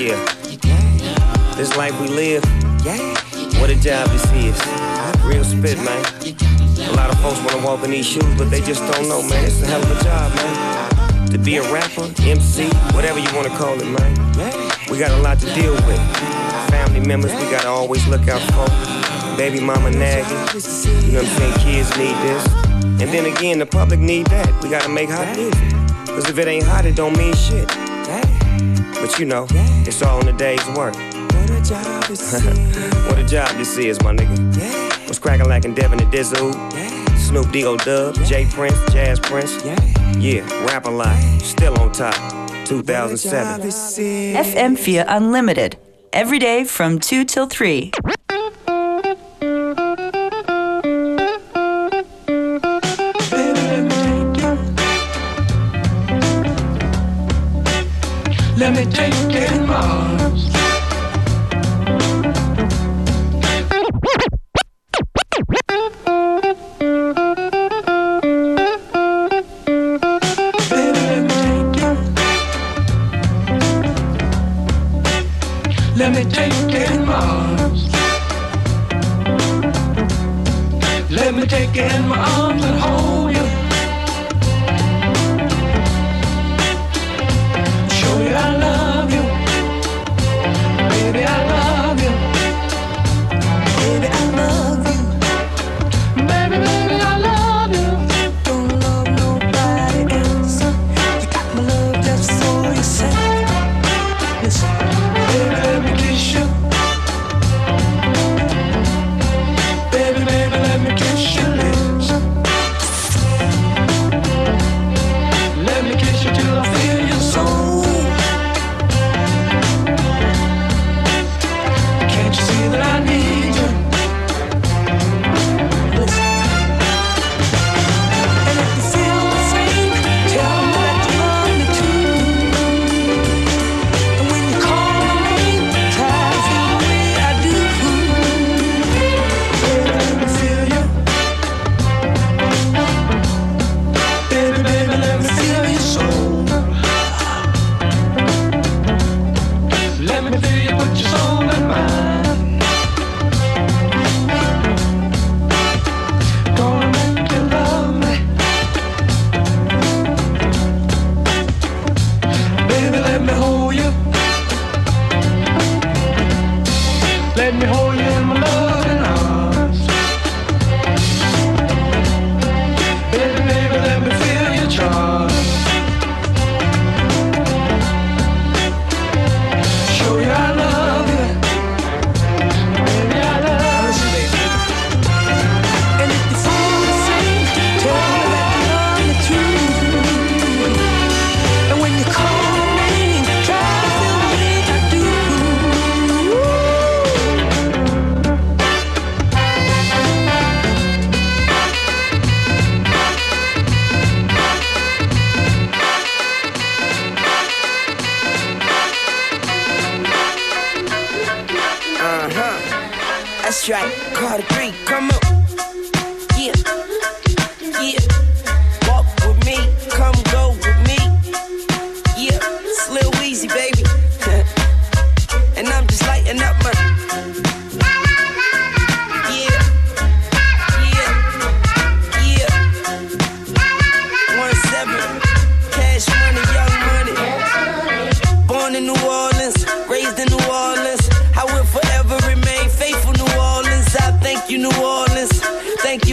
Yeah. 0.00 0.43
This 1.56 1.76
life 1.76 1.98
we 2.00 2.08
live. 2.08 2.44
Yeah. 2.84 2.98
What 3.60 3.70
a 3.70 3.76
job 3.80 4.08
this 4.08 4.24
is. 4.32 4.58
Real 5.22 5.44
spit, 5.44 5.78
man. 5.78 6.04
A 6.90 6.92
lot 6.96 7.10
of 7.10 7.20
folks 7.20 7.38
wanna 7.44 7.64
walk 7.64 7.84
in 7.84 7.92
these 7.92 8.06
shoes, 8.06 8.24
but 8.36 8.50
they 8.50 8.60
just 8.60 8.80
don't 8.92 9.08
know, 9.08 9.22
man. 9.22 9.44
It's 9.44 9.62
a 9.62 9.66
hell 9.66 9.80
of 9.80 9.88
a 9.88 10.02
job, 10.02 10.34
man. 10.34 11.28
To 11.30 11.38
be 11.38 11.58
a 11.58 11.72
rapper, 11.72 12.10
MC, 12.22 12.68
whatever 12.92 13.20
you 13.20 13.28
wanna 13.36 13.56
call 13.56 13.74
it, 13.80 13.86
man. 13.86 14.70
We 14.90 14.98
got 14.98 15.12
a 15.12 15.22
lot 15.22 15.38
to 15.40 15.54
deal 15.54 15.74
with 15.74 16.00
family 16.70 17.00
members 17.06 17.32
we 17.34 17.48
gotta 17.50 17.68
always 17.68 18.04
look 18.08 18.26
out 18.26 18.42
for. 18.52 19.36
Baby 19.36 19.60
mama 19.60 19.90
nagging, 19.92 20.36
you 21.06 21.12
know 21.12 21.22
what 21.22 21.30
I'm 21.30 21.38
saying? 21.38 21.54
Kids 21.62 21.96
need 21.96 22.16
this. 22.26 22.46
And 23.00 23.08
then 23.14 23.26
again, 23.26 23.60
the 23.60 23.66
public 23.66 24.00
need 24.00 24.26
that. 24.26 24.60
We 24.60 24.70
gotta 24.70 24.88
make 24.88 25.08
hot 25.08 25.36
music. 25.36 25.70
Cause 26.06 26.28
if 26.28 26.36
it 26.36 26.48
ain't 26.48 26.64
hot, 26.64 26.84
it 26.84 26.96
don't 26.96 27.16
mean 27.16 27.34
shit. 27.34 27.68
But 29.00 29.18
you 29.18 29.26
know, 29.26 29.46
it's 29.86 30.02
all 30.02 30.18
in 30.18 30.26
the 30.26 30.32
day's 30.32 30.66
work. 30.76 30.94
What 31.44 31.50
a 31.50 31.62
job 31.62 32.04
this 32.04 32.32
is. 32.44 33.06
what 33.06 33.18
a 33.18 33.24
job 33.26 33.48
this 33.56 33.76
is, 33.76 34.02
my 34.02 34.14
nigga. 34.14 35.06
What's 35.06 35.18
cracking 35.18 35.46
like 35.46 35.66
in 35.66 35.74
Devin 35.74 36.00
and 36.00 36.10
Dizzle? 36.10 36.54
Snoop 37.18 37.52
D.O. 37.52 37.76
Dub, 37.76 38.14
J 38.24 38.46
Prince, 38.50 38.78
Jas 38.92 39.20
Prince. 39.20 39.62
Yeah, 39.64 39.78
yeah 40.18 40.64
rap 40.66 40.86
a 40.86 40.90
lot. 40.90 41.16
Still 41.42 41.78
on 41.80 41.92
top. 41.92 42.14
2007. 42.66 43.60
FM4 43.60 45.04
Unlimited 45.06 45.76
every 46.14 46.38
day 46.38 46.64
from 46.64 46.98
2 46.98 47.24
till 47.26 47.46
3. 47.46 47.90
Let 58.56 58.72
me 58.76 58.90
take 58.90 59.12
you 59.14 59.23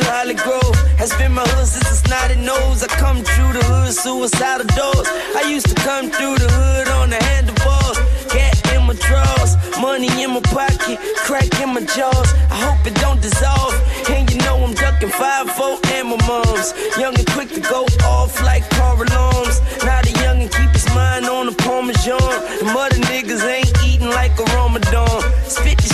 you, 0.02 0.10
Hollygrove. 0.10 0.76
Has 0.98 1.14
been 1.16 1.34
my 1.34 1.44
hood 1.44 1.68
since 1.68 1.90
a 1.92 1.96
snotty 1.96 2.36
nose. 2.36 2.84
I 2.84 2.88
come 2.88 3.18
through 3.18 3.54
the 3.54 3.64
hood, 3.66 3.94
suicidal 3.94 4.68
doors. 4.78 5.08
I 5.36 5.44
used 5.50 5.68
to 5.70 5.76
come 5.76 6.10
through 6.10 6.38
the 6.38 6.50
hood 6.50 6.88
on 7.00 7.10
the 7.10 7.18
handlebars. 7.18 7.98
Cat 8.30 8.56
in 8.74 8.86
my 8.88 8.94
drawers, 8.94 9.56
money 9.80 10.10
in 10.22 10.32
my 10.32 10.42
pocket, 10.42 10.98
crack 11.26 11.50
in 11.62 11.74
my 11.74 11.82
jaws. 11.82 12.30
I 12.50 12.58
hope 12.66 12.86
it 12.86 12.96
don't 12.96 13.22
dissolve. 13.22 13.76
And 14.10 14.30
you 14.32 14.38
know 14.46 14.64
I'm 14.64 14.74
ducking 14.74 15.10
5 15.10 15.60
and 15.96 16.10
my 16.10 16.18
mom's. 16.28 16.74
Young 16.98 17.16
and 17.18 17.28
quick 17.32 17.50
to 17.54 17.62
go 17.62 17.86
off 18.06 18.42
like 18.44 18.68
car 18.78 18.96
alarms. 18.96 19.62
Now 19.84 20.02
the 20.02 20.14
young 20.24 20.42
and 20.42 20.52
keep 20.52 20.72
his 20.72 20.88
mind 20.96 21.26
on 21.26 21.48
the 21.48 21.56
Parmesan. 21.64 22.22
The 22.60 22.66
mother 22.74 23.02
niggas 23.12 23.44
ain't 23.44 23.72
eating 23.86 24.10
like 24.10 24.38
a 24.40 24.46
Ramadan. 24.56 25.22
Spit 25.46 25.78
the 25.78 25.90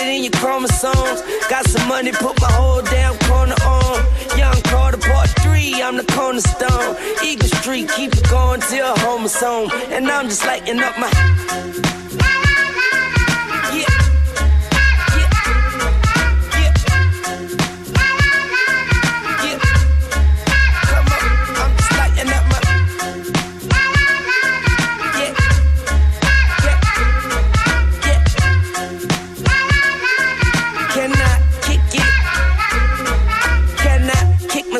it 0.00 0.16
in 0.16 0.22
your 0.24 0.32
chromosomes. 0.32 1.22
Got 1.48 1.66
some 1.66 1.86
money, 1.88 2.12
put 2.12 2.40
my 2.40 2.52
whole 2.52 2.82
damn 2.82 3.16
corner 3.28 3.56
on. 3.64 4.04
Young 4.36 4.60
Carter 4.62 4.98
part 4.98 5.28
three, 5.40 5.82
I'm 5.82 5.96
the 5.96 6.04
cornerstone. 6.04 6.96
Eagle 7.24 7.48
Street, 7.48 7.88
keep 7.96 8.12
it 8.12 8.28
going 8.30 8.60
till 8.60 8.96
home 8.98 9.24
is 9.24 9.38
home. 9.38 9.70
And 9.90 10.10
I'm 10.10 10.28
just 10.28 10.44
lighting 10.44 10.80
up 10.80 10.98
my. 10.98 11.99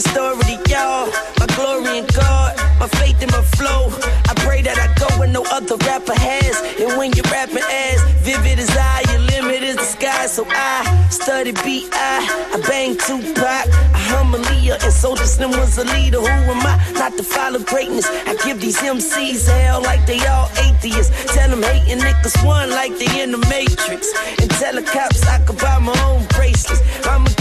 My 0.00 0.12
story 0.12 0.56
to 0.56 0.70
y'all? 0.72 1.12
My 1.38 1.46
glory 1.56 1.98
in 1.98 2.06
God, 2.16 2.56
my 2.80 2.88
faith 2.88 3.20
in 3.20 3.28
my 3.36 3.42
flow. 3.52 3.92
I 4.30 4.32
pray 4.46 4.62
that 4.62 4.78
I 4.80 4.88
go 4.96 5.04
where 5.20 5.28
no 5.28 5.44
other 5.52 5.76
rapper 5.84 6.16
has. 6.16 6.56
And 6.80 6.96
when 6.96 7.12
you're 7.12 7.28
rapping 7.28 7.60
as 7.60 8.00
vivid 8.24 8.58
as 8.58 8.70
I, 8.72 9.04
your 9.12 9.20
limit 9.20 9.62
is 9.62 9.76
the 9.76 9.84
sky. 9.84 10.24
So 10.24 10.46
I 10.48 11.06
study 11.10 11.52
B.I. 11.52 11.90
I 11.92 12.60
bang 12.66 12.96
Tupac. 12.96 13.44
I 13.44 14.00
hum 14.08 14.32
Aaliyah, 14.32 14.80
and 14.80 14.94
Soulja 15.00 15.26
Slim 15.26 15.50
was 15.50 15.76
a 15.76 15.84
leader. 15.84 16.20
Who 16.20 16.28
am 16.28 16.64
I 16.64 16.80
not 16.94 17.18
to 17.18 17.22
follow 17.22 17.58
greatness? 17.58 18.06
I 18.08 18.36
give 18.42 18.58
these 18.58 18.78
MCs 18.78 19.52
hell 19.52 19.82
like 19.82 20.06
they 20.06 20.24
all 20.28 20.48
atheists. 20.64 21.12
Tell 21.34 21.50
them 21.50 21.62
hating 21.62 21.98
niggas 21.98 22.42
one 22.46 22.70
like 22.70 22.96
they 22.96 23.20
in 23.20 23.32
the 23.32 23.42
Matrix. 23.52 24.08
And 24.40 24.50
tell 24.52 24.76
the 24.76 24.82
cops 24.82 25.26
I 25.26 25.44
could 25.44 25.58
buy 25.58 25.78
my 25.78 25.92
own 26.08 26.24
bracelets. 26.32 26.80
I'ma 27.06 27.28
keep 27.28 27.39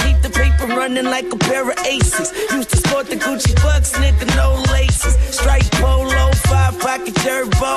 paper 0.59 0.75
running 0.75 1.05
like 1.05 1.31
a 1.31 1.37
pair 1.37 1.69
of 1.69 1.77
aces. 1.85 2.31
Used 2.51 2.69
to 2.71 2.77
sport 2.77 3.07
the 3.07 3.15
Gucci 3.15 3.55
bucks, 3.61 3.93
nigga, 3.93 4.25
no 4.35 4.61
laces. 4.71 5.15
Straight 5.35 5.69
polo, 5.73 6.31
five 6.47 6.79
pocket 6.79 7.15
turbo. 7.15 7.75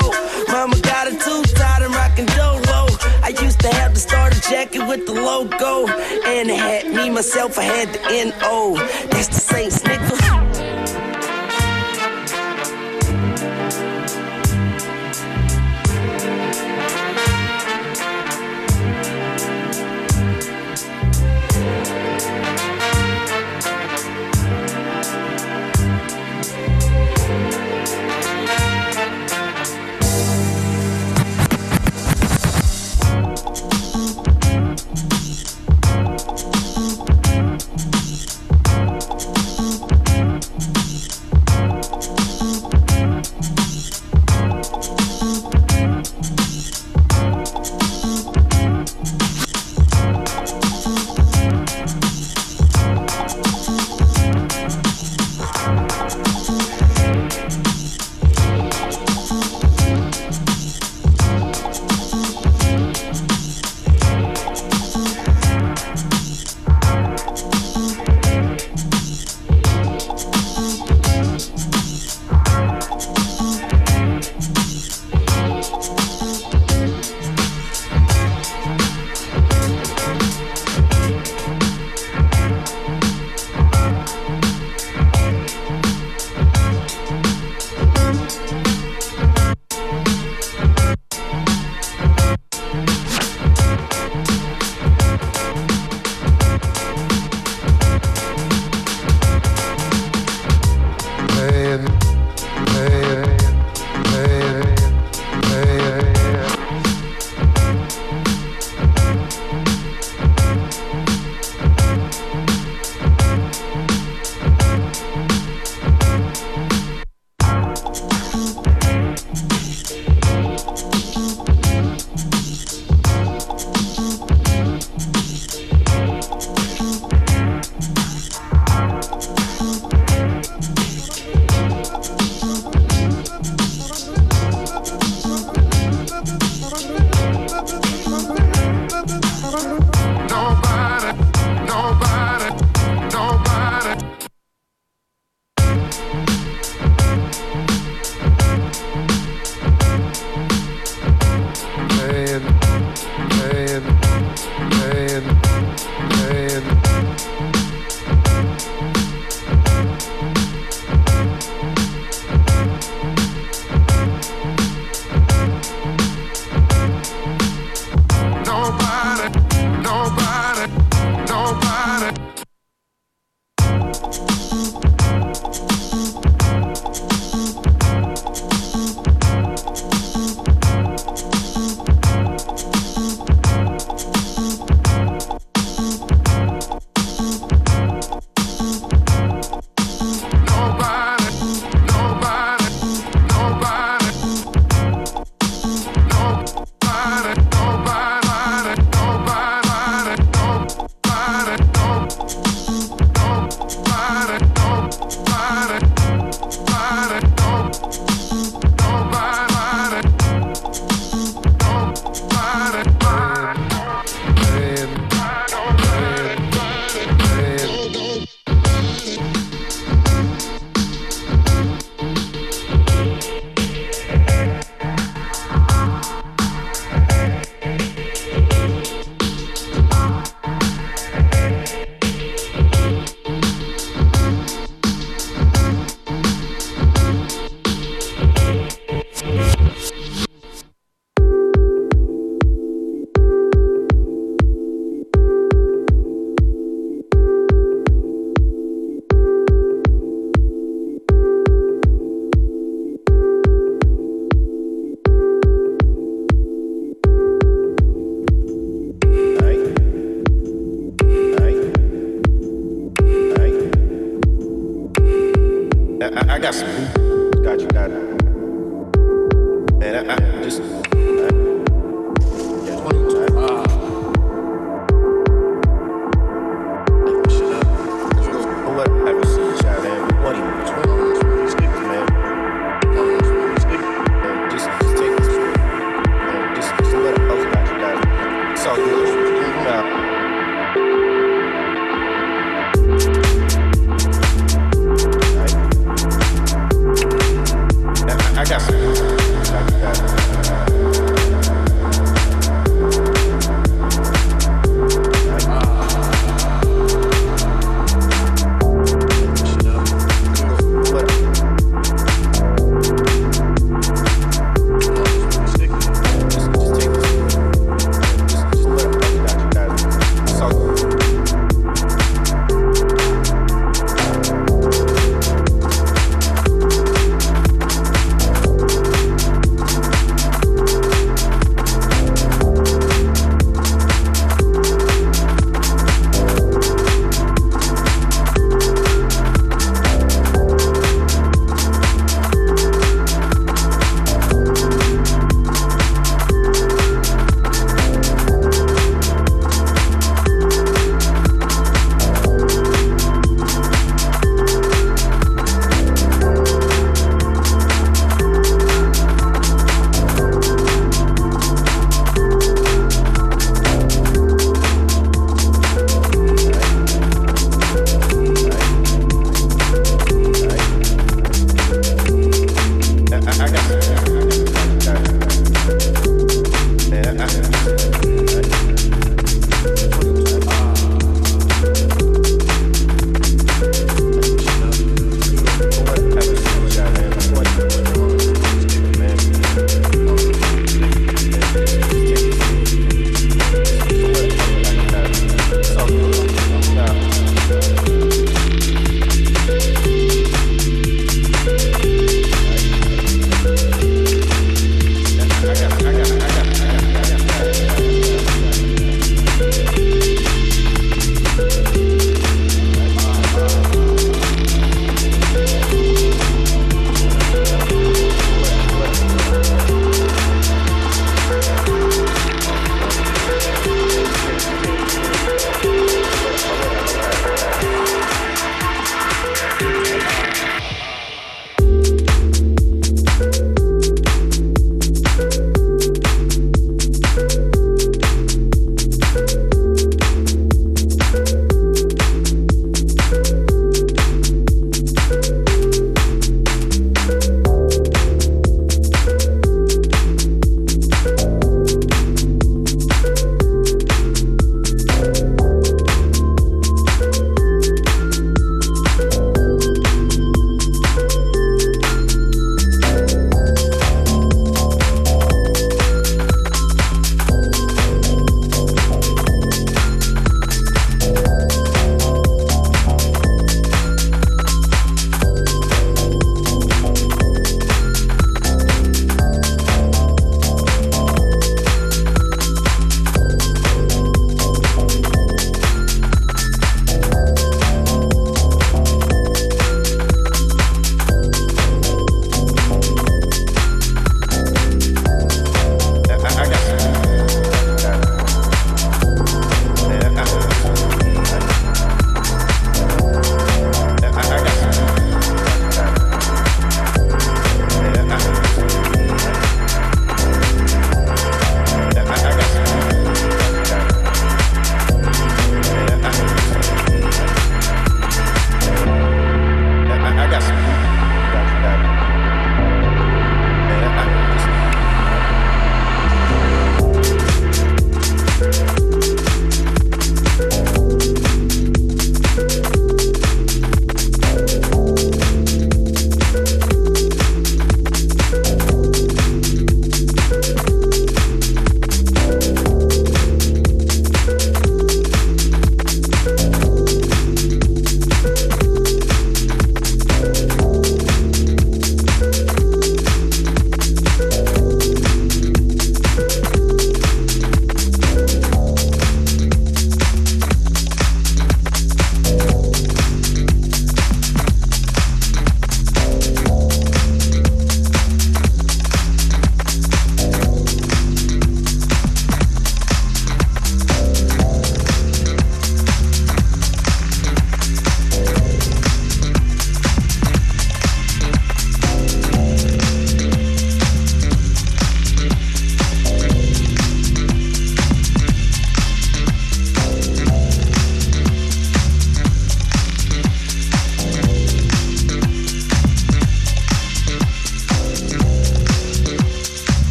Mama 0.49 0.79
got 0.81 1.07
a 1.07 1.11
tooth 1.11 1.53
tied 1.55 1.81
and 1.81 1.93
rockin' 1.93 2.25
dolo. 2.27 2.87
I 3.21 3.33
used 3.41 3.59
to 3.61 3.69
have 3.69 3.93
the 3.93 3.99
starter 3.99 4.39
jacket 4.41 4.85
with 4.87 5.05
the 5.05 5.13
logo. 5.13 5.87
And 6.25 6.49
it 6.49 6.57
had 6.57 6.87
me, 6.87 7.09
myself, 7.09 7.57
I 7.57 7.63
had 7.63 7.93
the 7.93 8.01
N-O. 8.09 8.75
That's 9.09 9.27
the 9.27 9.33
Saints, 9.33 9.79
nigga. 9.83 10.52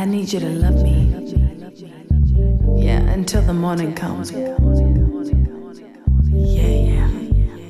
I 0.00 0.06
need 0.06 0.32
you 0.32 0.40
to 0.40 0.48
love 0.48 0.82
me. 0.82 1.12
Yeah, 2.82 3.00
until 3.12 3.42
the 3.42 3.52
morning 3.52 3.94
comes. 3.94 4.32
Yeah, 4.32 4.56
yeah. 6.32 7.10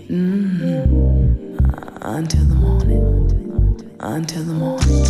Mm. 0.06 1.58
Uh, 1.58 1.98
until 2.02 2.44
the 2.44 2.54
morning. 2.54 3.96
Until 3.98 4.44
the 4.44 4.54
morning. 4.54 5.09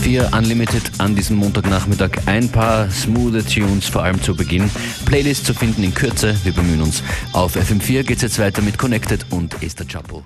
FM4 0.00 0.36
Unlimited 0.36 0.92
an 0.98 1.14
diesem 1.14 1.36
Montagnachmittag. 1.36 2.10
Ein 2.24 2.48
paar 2.48 2.90
smooth 2.90 3.46
Tunes, 3.46 3.86
vor 3.86 4.02
allem 4.02 4.20
zu 4.22 4.34
Beginn. 4.34 4.70
Playlist 5.04 5.44
zu 5.44 5.52
finden 5.52 5.82
in 5.82 5.92
Kürze. 5.92 6.34
Wir 6.42 6.52
bemühen 6.52 6.80
uns. 6.80 7.02
Auf 7.32 7.54
FM4 7.54 8.04
geht 8.04 8.16
es 8.16 8.22
jetzt 8.22 8.38
weiter 8.38 8.62
mit 8.62 8.78
Connected 8.78 9.26
und 9.28 9.62
Esther 9.62 9.86
Chapo. 9.86 10.24